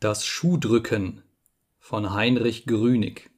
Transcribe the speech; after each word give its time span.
Das 0.00 0.24
Schuhdrücken 0.24 1.20
von 1.78 2.14
Heinrich 2.14 2.64
Grünig 2.64 3.28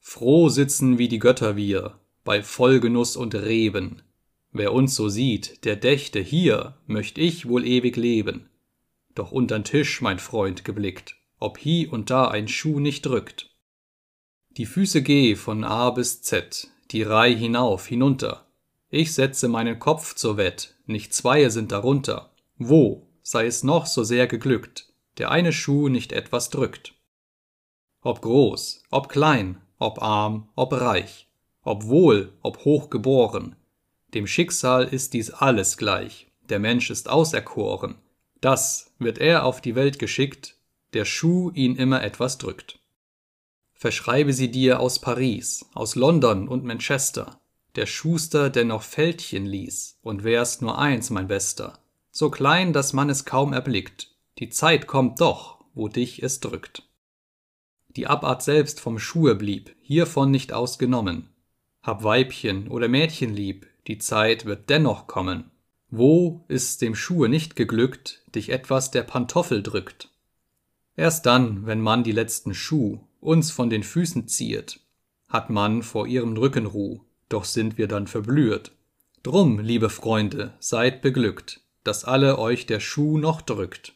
Froh 0.00 0.48
sitzen 0.48 0.96
wie 0.96 1.08
die 1.08 1.18
Götter 1.18 1.56
wir 1.56 1.98
bei 2.24 2.42
Vollgenuss 2.42 3.16
und 3.16 3.34
Reben. 3.34 4.00
Wer 4.50 4.72
uns 4.72 4.94
so 4.94 5.10
sieht, 5.10 5.62
der 5.66 5.76
dächte, 5.76 6.20
hier 6.20 6.78
möcht 6.86 7.18
ich 7.18 7.50
wohl 7.50 7.66
ewig 7.66 7.96
leben. 7.96 8.48
Doch 9.14 9.30
untern 9.30 9.64
Tisch, 9.64 10.00
mein 10.00 10.18
Freund, 10.18 10.64
geblickt, 10.64 11.16
ob 11.38 11.58
hie 11.58 11.86
und 11.86 12.08
da 12.08 12.28
ein 12.28 12.48
Schuh 12.48 12.80
nicht 12.80 13.04
drückt. 13.04 13.50
Die 14.56 14.64
Füße 14.64 15.02
geh 15.02 15.36
von 15.36 15.64
A 15.64 15.90
bis 15.90 16.22
Z, 16.22 16.66
die 16.92 17.02
Reih 17.02 17.34
hinauf, 17.34 17.86
hinunter. 17.88 18.46
Ich 18.88 19.12
setze 19.12 19.48
meinen 19.48 19.78
Kopf 19.78 20.14
zur 20.14 20.38
Wett, 20.38 20.76
nicht 20.86 21.12
zweie 21.12 21.50
sind 21.50 21.72
darunter. 21.72 22.32
Wo, 22.56 23.06
sei 23.22 23.44
es 23.44 23.62
noch 23.62 23.84
so 23.84 24.02
sehr 24.02 24.26
geglückt, 24.26 24.93
der 25.18 25.30
eine 25.30 25.52
Schuh 25.52 25.88
nicht 25.88 26.12
etwas 26.12 26.50
drückt. 26.50 26.94
Ob 28.02 28.20
groß, 28.20 28.82
ob 28.90 29.08
klein, 29.08 29.60
ob 29.78 30.02
arm, 30.02 30.48
ob 30.54 30.72
reich, 30.72 31.28
ob 31.62 31.84
wohl, 31.84 32.32
ob 32.42 32.64
hoch 32.64 32.90
geboren, 32.90 33.56
dem 34.14 34.26
Schicksal 34.26 34.84
ist 34.84 35.14
dies 35.14 35.30
alles 35.30 35.76
gleich, 35.76 36.28
der 36.48 36.58
Mensch 36.58 36.90
ist 36.90 37.08
auserkoren, 37.08 37.96
das 38.40 38.92
wird 38.98 39.18
er 39.18 39.44
auf 39.44 39.60
die 39.60 39.74
Welt 39.74 39.98
geschickt, 39.98 40.56
der 40.92 41.04
Schuh 41.04 41.50
ihn 41.54 41.76
immer 41.76 42.02
etwas 42.02 42.38
drückt. 42.38 42.78
Verschreibe 43.72 44.32
sie 44.32 44.50
dir 44.50 44.80
aus 44.80 44.98
Paris, 45.00 45.66
aus 45.74 45.96
London 45.96 46.48
und 46.48 46.64
Manchester, 46.64 47.40
der 47.74 47.86
Schuster 47.86 48.50
dennoch 48.50 48.82
Fältchen 48.82 49.46
ließ, 49.46 49.98
und 50.02 50.22
wär's 50.22 50.60
nur 50.60 50.78
eins, 50.78 51.10
mein 51.10 51.26
Bester, 51.26 51.78
so 52.10 52.30
klein, 52.30 52.72
dass 52.72 52.92
man 52.92 53.10
es 53.10 53.24
kaum 53.24 53.52
erblickt, 53.52 54.13
die 54.38 54.48
Zeit 54.48 54.86
kommt 54.86 55.20
doch, 55.20 55.64
wo 55.74 55.88
dich 55.88 56.22
es 56.22 56.40
drückt. 56.40 56.82
Die 57.96 58.06
Abart 58.06 58.42
selbst 58.42 58.80
vom 58.80 58.98
Schuhe 58.98 59.34
blieb, 59.36 59.74
hiervon 59.80 60.30
nicht 60.30 60.52
ausgenommen. 60.52 61.28
Hab 61.82 62.02
Weibchen 62.02 62.68
oder 62.68 62.88
Mädchen 62.88 63.32
lieb, 63.32 63.66
die 63.86 63.98
Zeit 63.98 64.46
wird 64.46 64.70
dennoch 64.70 65.06
kommen. 65.06 65.50
Wo 65.90 66.44
ist's 66.48 66.78
dem 66.78 66.96
Schuhe 66.96 67.28
nicht 67.28 67.54
geglückt, 67.54 68.22
dich 68.34 68.50
etwas 68.50 68.90
der 68.90 69.02
Pantoffel 69.02 69.62
drückt? 69.62 70.08
Erst 70.96 71.26
dann, 71.26 71.66
wenn 71.66 71.80
man 71.80 72.02
die 72.02 72.12
letzten 72.12 72.54
Schuh 72.54 73.00
uns 73.20 73.50
von 73.50 73.70
den 73.70 73.82
Füßen 73.82 74.26
ziehet, 74.26 74.80
hat 75.28 75.50
man 75.50 75.82
vor 75.82 76.06
ihrem 76.06 76.36
Rücken 76.36 76.66
Ruh, 76.66 77.00
doch 77.28 77.44
sind 77.44 77.78
wir 77.78 77.88
dann 77.88 78.06
verblüht. 78.06 78.72
Drum, 79.22 79.58
liebe 79.58 79.90
Freunde, 79.90 80.54
seid 80.58 81.00
beglückt, 81.00 81.60
dass 81.82 82.04
alle 82.04 82.38
euch 82.38 82.66
der 82.66 82.80
Schuh 82.80 83.18
noch 83.18 83.40
drückt. 83.40 83.94